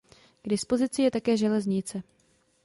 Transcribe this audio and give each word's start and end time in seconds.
K 0.43 0.47
dispozici 0.47 1.01
je 1.01 1.11
také 1.11 1.37
železnice. 1.37 2.03